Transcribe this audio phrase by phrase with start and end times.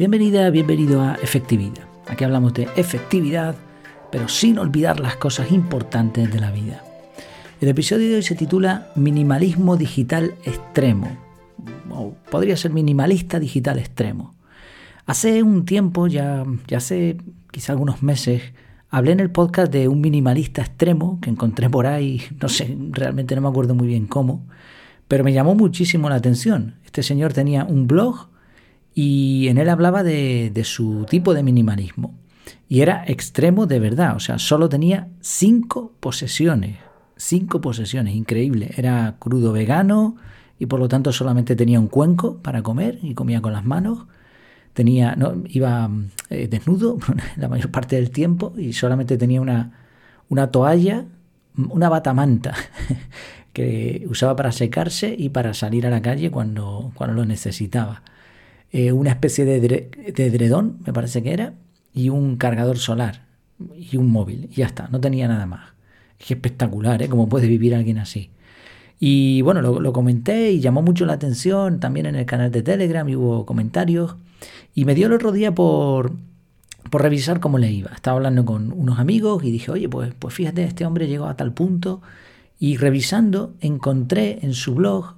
[0.00, 1.84] Bienvenida, bienvenido a Efectividad.
[2.08, 3.54] Aquí hablamos de efectividad,
[4.10, 6.82] pero sin olvidar las cosas importantes de la vida.
[7.60, 11.18] El episodio de hoy se titula Minimalismo Digital Extremo.
[11.90, 14.34] O podría ser minimalista digital extremo.
[15.04, 17.18] Hace un tiempo, ya, ya hace
[17.50, 18.40] quizá algunos meses,
[18.88, 23.34] hablé en el podcast de un minimalista extremo que encontré por ahí, no sé, realmente
[23.34, 24.46] no me acuerdo muy bien cómo,
[25.08, 26.76] pero me llamó muchísimo la atención.
[26.86, 28.30] Este señor tenía un blog
[28.94, 32.14] y en él hablaba de, su tipo de minimalismo.
[32.68, 36.78] Y era extremo de verdad, o sea, solo tenía cinco posesiones.
[37.16, 38.70] Cinco posesiones, increíble.
[38.76, 40.16] Era crudo vegano
[40.58, 44.06] y por lo tanto solamente tenía un cuenco para comer y comía con las manos.
[44.72, 45.90] Tenía, no, iba
[46.30, 46.98] eh, desnudo
[47.36, 49.72] la mayor parte del tiempo y solamente tenía una,
[50.28, 51.06] una toalla,
[51.56, 52.54] una batamanta
[53.52, 58.02] que usaba para secarse y para salir a la calle cuando, cuando lo necesitaba.
[58.72, 61.54] Eh, una especie de, dredón, me parece que era,
[61.92, 63.26] y un cargador solar
[63.74, 64.48] y un móvil.
[64.52, 65.72] Y ya está, no tenía nada más.
[66.18, 67.08] Es espectacular, ¿eh?
[67.08, 68.30] Cómo puede vivir alguien así.
[69.00, 73.08] Y bueno, lo, comenté y llamó mucho la atención también en el canal de Telegram
[73.08, 74.16] y hubo comentarios.
[74.74, 76.12] Y me dio el otro día por,
[76.90, 77.90] por revisar cómo le iba.
[77.92, 81.36] Estaba hablando con unos amigos y dije, oye, pues, pues fíjate, este hombre llegó a
[81.36, 82.02] tal punto.
[82.58, 85.14] Y revisando encontré en su blog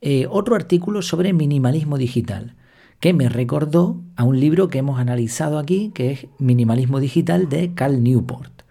[0.00, 2.54] eh, otro artículo sobre minimalismo digital
[3.00, 7.74] que me recordó a un libro que hemos analizado aquí, que es Minimalismo Digital de
[7.74, 8.62] Cal Newport.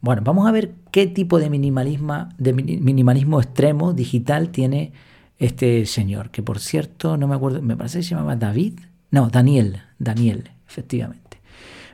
[0.00, 4.92] Bueno, vamos a ver qué tipo de minimalismo, de minimalismo extremo digital tiene
[5.38, 8.78] este señor, que por cierto, no me acuerdo, me parece que se llamaba David,
[9.10, 11.40] no, Daniel, Daniel, efectivamente.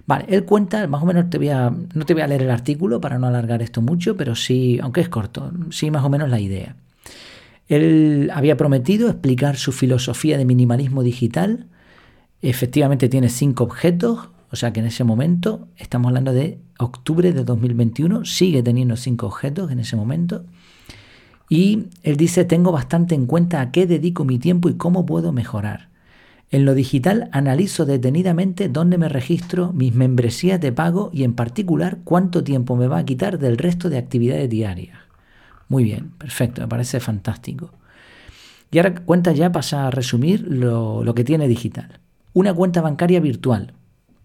[0.07, 2.51] Vale, él cuenta, más o menos te voy a, no te voy a leer el
[2.51, 6.29] artículo para no alargar esto mucho, pero sí, aunque es corto, sí más o menos
[6.29, 6.77] la idea.
[7.73, 11.69] Él había prometido explicar su filosofía de minimalismo digital.
[12.43, 17.45] Efectivamente tiene cinco objetos, o sea que en ese momento, estamos hablando de octubre de
[17.45, 20.45] 2021, sigue teniendo cinco objetos en ese momento.
[21.49, 25.33] Y él dice, tengo bastante en cuenta a qué dedico mi tiempo y cómo puedo
[25.33, 25.89] mejorar.
[26.51, 32.01] En lo digital analizo detenidamente dónde me registro, mis membresías de pago y en particular
[32.05, 35.12] cuánto tiempo me va a quitar del resto de actividades diarias.
[35.73, 37.71] Muy bien, perfecto, me parece fantástico.
[38.71, 41.99] Y ahora cuenta ya pasa a resumir lo, que tiene digital.
[42.35, 43.73] Una cuenta bancaria virtual,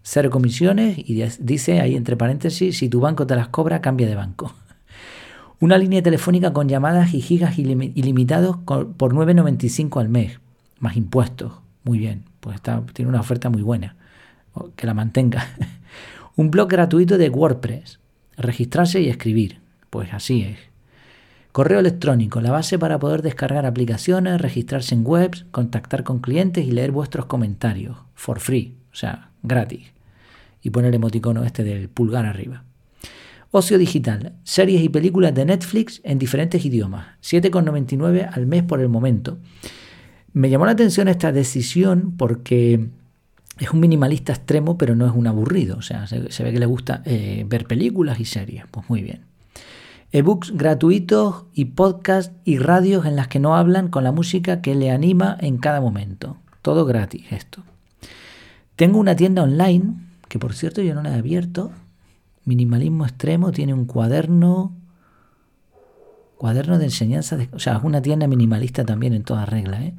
[0.02, 4.14] cero comisiones y dice ahí entre paréntesis, si tu banco te las cobra, cambia de
[4.14, 4.54] banco.
[5.58, 10.40] Una línea telefónica con llamadas y gigas ilimitados por 9,95 al mes,
[10.80, 11.52] más impuestos.
[11.82, 13.96] Muy bien, pues está, tiene una oferta muy buena.
[14.76, 15.48] Que la mantenga.
[16.36, 18.00] Un blog gratuito de WordPress.
[18.36, 19.60] Registrarse y escribir.
[19.88, 20.67] Pues así es.
[21.52, 26.72] Correo electrónico, la base para poder descargar aplicaciones, registrarse en webs, contactar con clientes y
[26.72, 27.96] leer vuestros comentarios.
[28.14, 29.92] For free, o sea, gratis.
[30.62, 32.64] Y poner el emoticono este del pulgar arriba.
[33.50, 37.06] Ocio digital, series y películas de Netflix en diferentes idiomas.
[37.22, 39.38] 7,99 al mes por el momento.
[40.34, 42.88] Me llamó la atención esta decisión porque
[43.58, 45.78] es un minimalista extremo, pero no es un aburrido.
[45.78, 48.64] O sea, se, ve que le gusta eh, ver películas y series.
[48.70, 49.27] Pues muy bien
[50.12, 54.74] ebooks gratuitos y podcasts y radios en las que no hablan con la música que
[54.74, 56.36] le anima en cada momento.
[56.62, 57.62] Todo gratis esto.
[58.76, 59.94] Tengo una tienda online,
[60.28, 61.72] que por cierto yo no la he abierto.
[62.44, 64.72] Minimalismo extremo, tiene un cuaderno.
[66.36, 69.82] Cuaderno de enseñanza, o sea, es una tienda minimalista también en toda regla.
[69.82, 69.94] ¿eh?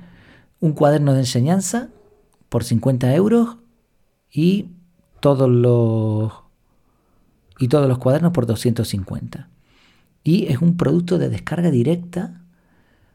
[0.62, 1.90] Un cuaderno de enseñanza
[2.48, 3.58] por 50 euros
[4.32, 4.70] y
[5.20, 6.32] todos los
[7.60, 9.50] y todos los cuadernos por 250
[10.30, 12.44] y es un producto de descarga directa,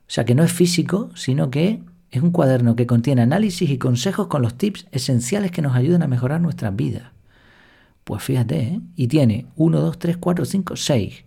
[0.01, 1.81] o sea que no es físico, sino que
[2.11, 6.03] es un cuaderno que contiene análisis y consejos con los tips esenciales que nos ayudan
[6.03, 7.13] a mejorar nuestras vidas.
[8.03, 8.81] Pues fíjate, ¿eh?
[8.97, 11.25] y tiene 1, 2, 3, 4, 5, 6.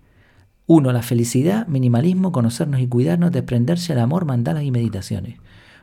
[0.66, 0.92] 1.
[0.92, 5.40] La felicidad, minimalismo, conocernos y cuidarnos, desprenderse el amor, mandalas y meditaciones.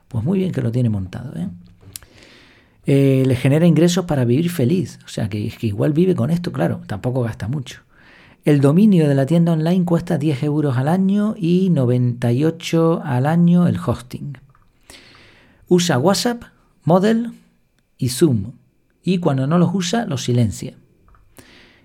[0.08, 1.34] Pues muy bien que lo tiene montado.
[1.34, 1.48] ¿eh?
[2.84, 4.98] Eh, le genera ingresos para vivir feliz.
[5.06, 7.80] O sea que, que igual vive con esto, claro, tampoco gasta mucho.
[8.44, 13.66] El dominio de la tienda online cuesta 10 euros al año y 98 al año
[13.66, 14.36] el hosting.
[15.66, 16.42] Usa WhatsApp,
[16.84, 17.32] Model
[17.96, 18.52] y Zoom.
[19.02, 20.74] Y cuando no los usa, los silencia.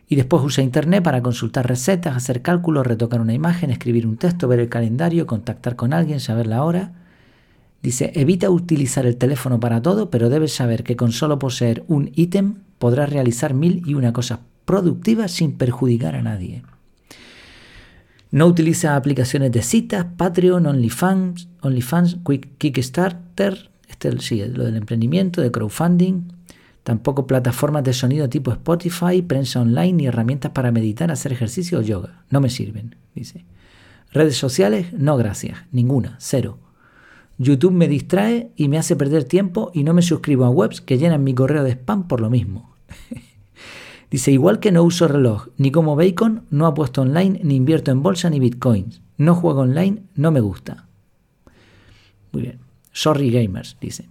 [0.10, 4.50] Y después usa Internet para consultar recetas, hacer cálculos, retocar una imagen, escribir un texto,
[4.50, 6.92] ver el calendario, contactar con alguien, saber la hora.
[7.82, 12.12] Dice, evita utilizar el teléfono para todo, pero debes saber que con solo poseer un
[12.16, 14.40] ítem podrás realizar mil y una cosas
[14.70, 16.62] productiva sin perjudicar a nadie.
[18.30, 22.20] No utiliza aplicaciones de citas, Patreon, OnlyFans, OnlyFans
[22.60, 26.34] Kickstarter, este sí, lo del emprendimiento, de crowdfunding.
[26.84, 31.82] tampoco plataformas de sonido tipo Spotify, prensa online ni herramientas para meditar, hacer ejercicio o
[31.82, 32.24] yoga.
[32.30, 33.46] No me sirven, dice.
[34.12, 36.60] Redes sociales, no gracias, ninguna, cero.
[37.40, 41.00] YouTube me distrae y me hace perder tiempo y no me suscribo a webs que
[41.00, 42.76] llenan mi correo de spam por lo mismo.
[44.10, 48.02] Dice, igual que no uso reloj, ni como bacon, no apuesto online, ni invierto en
[48.02, 49.02] bolsa ni bitcoins.
[49.18, 50.88] No juego online, no me gusta.
[52.32, 52.60] Muy bien.
[52.92, 54.10] Sorry gamers, dice.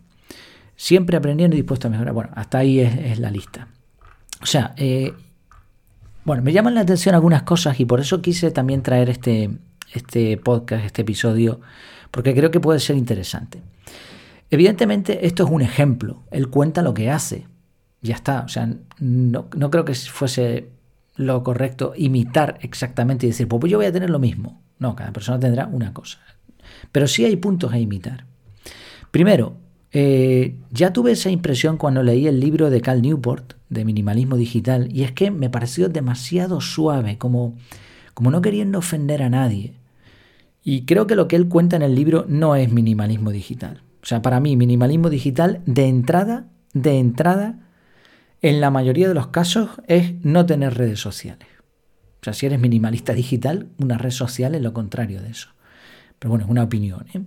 [0.77, 2.15] Siempre aprendiendo y dispuesto a mejorar.
[2.15, 3.69] Bueno, hasta ahí es, la lista.
[4.41, 5.13] O sea, eh,
[6.25, 9.51] bueno, me llaman la atención algunas cosas y por eso quise también traer este,
[9.93, 11.61] este podcast, este episodio,
[12.13, 13.63] porque creo que puede ser interesante.
[14.51, 16.23] Evidentemente, esto es un ejemplo.
[16.31, 17.47] Él cuenta lo que hace.
[18.03, 18.43] Ya está.
[18.43, 20.71] O sea, no, no creo que fuese
[21.17, 24.63] lo correcto imitar exactamente y decir, pues, yo voy a tener lo mismo.
[24.79, 26.19] No, cada persona tendrá una cosa.
[26.93, 28.25] Pero sí hay puntos a imitar.
[29.11, 29.57] Primero,
[29.93, 34.89] eh, ya tuve esa impresión cuando leí el libro de Cal Newport, de Minimalismo Digital,
[34.93, 37.57] y es que me pareció demasiado suave, como,
[38.15, 39.75] como no queriendo ofender a nadie.
[40.63, 43.83] Y creo que lo que él cuenta en el libro no es minimalismo digital.
[44.03, 47.59] O sea, para mí, minimalismo digital de entrada, de entrada,
[48.43, 51.49] en la mayoría de los casos es no tener redes sociales.
[52.21, 55.51] O sea, si eres minimalista digital, una red social es lo contrario de eso.
[56.19, 57.07] Pero bueno, es una opinión.
[57.15, 57.23] ¿eh?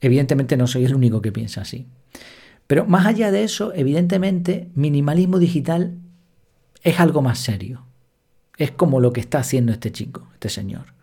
[0.00, 1.86] Evidentemente no soy el único que piensa así.
[2.66, 5.98] Pero más allá de eso, evidentemente, minimalismo digital
[6.82, 7.84] es algo más serio.
[8.56, 10.94] Es como lo que está haciendo este chico, este señor.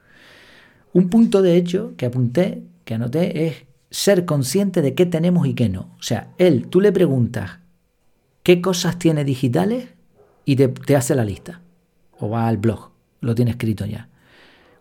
[0.94, 5.54] Un punto de hecho que apunté, que anoté, es ser consciente de qué tenemos y
[5.54, 5.96] qué no.
[6.00, 7.60] O sea, él, tú le preguntas
[8.50, 9.90] qué cosas tiene digitales
[10.44, 11.62] y te, hace la lista.
[12.18, 12.90] O va al blog,
[13.22, 14.10] lo tiene escrito ya.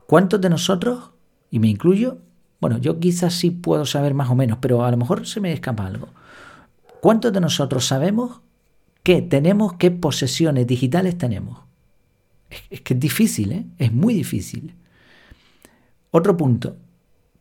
[0.07, 1.11] ¿Cuántos de nosotros,
[1.51, 2.17] y me incluyo,
[2.63, 5.53] bueno, yo quizás sí puedo saber más o menos, pero a lo mejor se me
[5.53, 6.09] escapa algo.
[7.03, 8.41] ¿Cuántos de nosotros sabemos
[9.03, 11.61] qué tenemos, qué posesiones digitales tenemos?
[12.71, 13.67] Es, que es difícil, ¿eh?
[13.77, 14.77] es muy difícil.
[16.11, 16.79] Otro punto,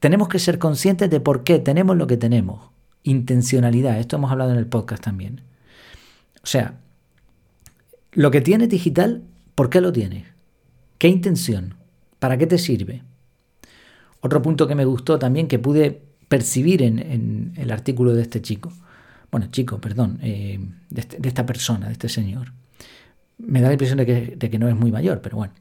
[0.01, 2.69] tenemos que ser conscientes de por qué tenemos lo que tenemos.
[3.03, 5.47] Intencionalidad, esto hemos hablado en el podcast también.
[6.47, 6.75] O sea,
[8.13, 9.21] lo que tienes digital,
[9.53, 10.27] ¿por qué lo tienes?
[10.97, 11.73] ¿Qué intención?
[12.19, 13.03] ¿Para qué te sirve?
[14.21, 18.71] Otro punto que me gustó también, que pude percibir en, el artículo de este chico,
[19.29, 20.57] bueno, chico, perdón, eh,
[20.95, 22.53] este, de, esta persona, de este señor,
[23.38, 24.05] me da la impresión de
[24.39, 25.53] que, no es muy mayor, pero bueno,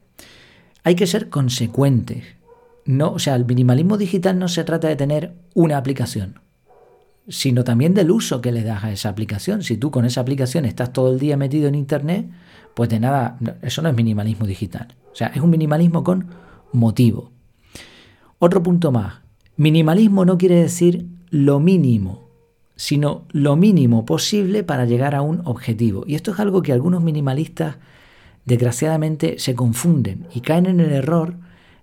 [0.85, 2.23] hay que ser consecuentes.
[2.85, 6.39] No, o sea, el minimalismo digital no se trata de tener una aplicación,
[7.27, 9.63] sino también del uso que le das a esa aplicación.
[9.63, 12.29] Si tú con esa aplicación estás todo el día metido en Internet,
[12.73, 14.95] pues de nada, eso no es minimalismo digital.
[15.11, 16.27] O sea, es un minimalismo con
[16.71, 17.31] motivo.
[18.39, 19.15] Otro punto más.
[19.55, 22.29] Minimalismo no quiere decir lo mínimo,
[22.75, 26.03] sino lo mínimo posible para llegar a un objetivo.
[26.05, 27.77] Y esto es algo que algunos minimalistas
[28.45, 31.35] desgraciadamente se confunden y caen en el error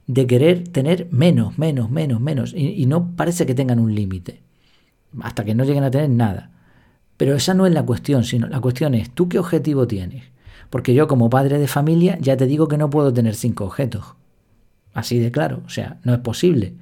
[0.07, 2.55] de querer tener menos, menos, menos, menos.
[2.57, 4.41] Y, no parece que tengan un límite,
[5.23, 6.51] hasta que no lleguen a tener nada.
[7.17, 10.25] Pero esa no es la cuestión, sino la cuestión es, ¿tú qué objetivo tienes?
[10.71, 14.15] Porque yo como padre de familia ya te digo que no puedo tener cinco objetos.
[14.93, 16.75] Así de claro, o sea, no es posible,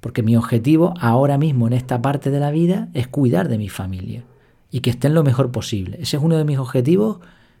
[0.00, 3.68] porque mi objetivo ahora mismo en esta parte de la vida es cuidar de mi
[3.68, 4.24] familia
[4.70, 5.98] y que estén lo mejor posible.
[6.00, 7.18] Ese es uno de mis objetivos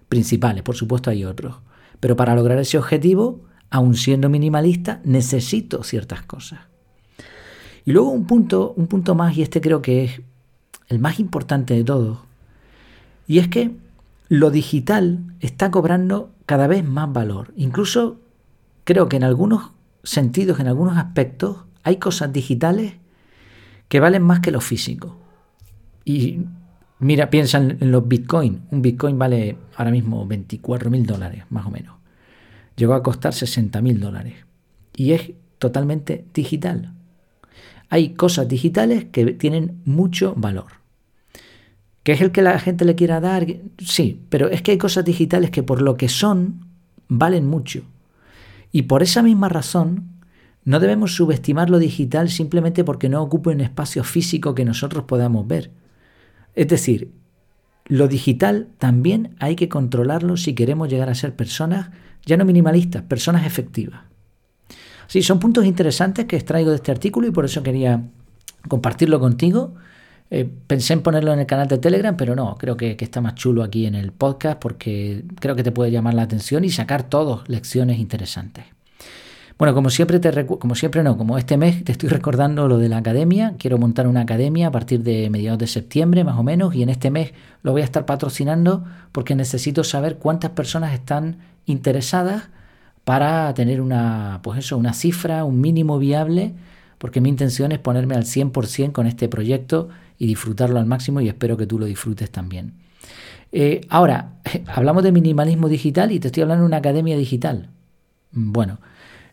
[0.08, 1.56] principales, por supuesto hay otros,
[2.00, 6.69] pero para lograr ese objetivo, aun siendo minimalista, necesito ciertas cosas.
[7.84, 10.22] Y luego un punto, un punto más, y este creo que es
[10.88, 12.18] el más importante de todos,
[13.26, 13.70] y es que
[14.28, 17.52] lo digital está cobrando cada vez más valor.
[17.56, 18.20] Incluso
[18.84, 19.70] creo que en algunos
[20.02, 22.94] sentidos, en algunos aspectos, hay cosas digitales
[23.88, 25.16] que valen más que lo físico.
[26.04, 26.40] Y
[26.98, 28.60] mira, piensa en los bitcoins.
[28.70, 31.96] Un bitcoin vale ahora mismo 24 mil dólares, más o menos.
[32.76, 34.34] Llegó a costar 60 mil dólares.
[34.94, 36.94] Y es totalmente digital.
[37.90, 40.80] Hay cosas digitales que tienen mucho valor.
[42.02, 43.46] ¿Qué es el que la gente le quiera dar?
[43.78, 46.66] Sí, pero es que hay cosas digitales que por lo que son
[47.08, 47.82] valen mucho.
[48.72, 50.20] Y por esa misma razón,
[50.64, 55.46] no debemos subestimar lo digital simplemente porque no ocupe un espacio físico que nosotros podamos
[55.46, 55.72] ver.
[56.54, 57.12] Es decir,
[57.86, 61.90] lo digital también hay que controlarlo si queremos llegar a ser personas,
[62.24, 64.09] ya no minimalistas, personas efectivas.
[65.10, 68.00] Sí, son puntos interesantes que extraigo de este artículo y por eso quería
[68.68, 69.74] compartirlo contigo.
[70.30, 73.34] Eh, pensé en ponerlo en el canal de Telegram, pero no, creo que, está más
[73.34, 77.02] chulo aquí en el podcast porque creo que te puede llamar la atención y sacar
[77.02, 78.66] todos lecciones interesantes.
[79.58, 82.88] Bueno, como siempre, te como siempre no, como este mes te estoy recordando lo de
[82.88, 86.72] la academia, quiero montar una academia a partir de mediados de septiembre más o menos
[86.76, 87.32] y en este mes
[87.64, 92.50] lo voy a estar patrocinando porque necesito saber cuántas personas están interesadas
[93.04, 96.54] para tener una, pues eso, una cifra, un mínimo viable,
[96.98, 99.88] porque mi intención es ponerme al 100% con este proyecto
[100.18, 102.74] y disfrutarlo al máximo y espero que tú lo disfrutes también.
[103.52, 104.34] Eh, ahora,
[104.66, 107.70] hablamos de minimalismo digital y te estoy hablando de una academia digital.
[108.32, 108.78] Bueno,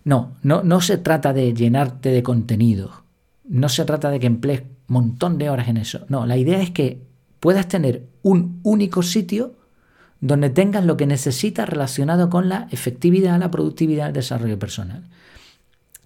[0.04, 3.04] no, no, no se trata de llenarte de contenido.
[3.48, 6.06] No se trata de que emplees un montón de horas en eso.
[6.10, 7.02] No, la idea es que
[7.40, 9.54] puedas tener un único sitio
[10.22, 15.04] donde tengas lo que necesitas relacionado con la efectividad, la productividad, el desarrollo personal.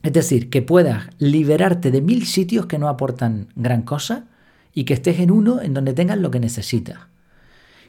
[0.04, 4.26] Es decir, que puedas liberarte de mil sitios que no aportan gran cosa
[4.74, 7.00] y que estés en uno en donde tengas lo que necesitas.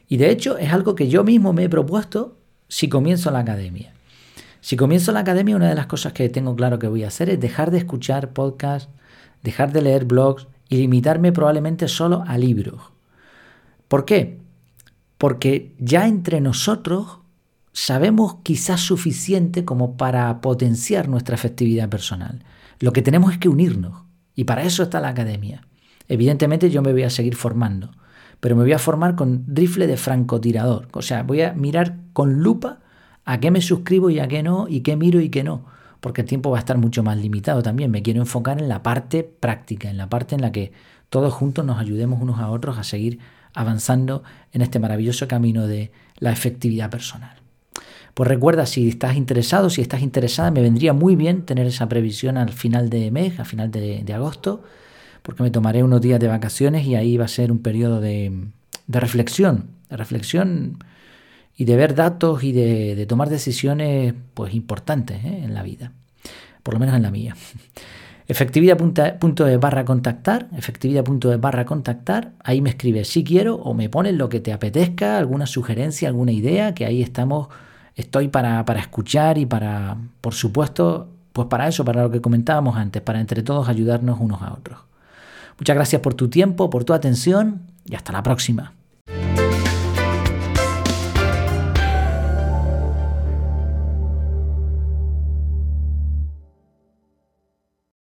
[0.08, 2.36] Y de hecho es algo que yo mismo me he propuesto
[2.68, 3.94] si comienzo la academia.
[4.60, 7.30] Si comienzo la academia, una de las cosas que tengo claro que voy a hacer
[7.30, 8.88] es dejar de escuchar podcasts,
[9.42, 12.80] dejar de leer blogs y limitarme probablemente solo a libros.
[13.88, 14.41] ¿Por qué?
[15.22, 17.20] Porque ya entre nosotros
[17.72, 22.42] sabemos quizás suficiente como para potenciar nuestra efectividad personal.
[22.80, 24.02] Lo que tenemos es que unirnos
[24.34, 25.62] y para eso está la academia.
[26.08, 27.92] Evidentemente yo me voy a seguir formando,
[28.40, 32.42] pero me voy a formar con rifle de francotirador, o sea, voy a mirar con
[32.42, 32.80] lupa
[33.24, 35.66] a qué me suscribo y a qué no, y qué miro y qué no,
[36.00, 37.92] porque el tiempo va a estar mucho más limitado también.
[37.92, 40.72] Me quiero enfocar en la parte práctica, en la parte en la que
[41.10, 43.20] todos juntos nos ayudemos unos a otros a seguir
[43.54, 47.42] avanzando en este maravilloso camino de la efectividad personal.
[48.14, 52.36] Pues recuerda, si estás interesado, si estás interesada, me vendría muy bien tener esa previsión
[52.36, 54.62] al final de mes, al final de, agosto,
[55.22, 58.48] porque me tomaré unos días de vacaciones y ahí va a ser un periodo de,
[58.88, 60.78] reflexión, de reflexión
[61.56, 65.44] y de ver datos y de, tomar decisiones pues importantes ¿eh?
[65.44, 65.92] en la vida,
[66.62, 67.34] por lo menos en la mía.
[68.32, 74.30] Efectividad.es barra contactar, efectividad.es barra contactar, ahí me escribes si quiero o me pones lo
[74.30, 77.48] que te apetezca, alguna sugerencia, alguna idea, que ahí estamos,
[77.94, 82.78] estoy para, para escuchar y para, por supuesto, pues para eso, para lo que comentábamos
[82.78, 84.78] antes, para entre todos ayudarnos unos a otros.
[85.58, 88.72] Muchas gracias por tu tiempo, por tu atención y hasta la próxima.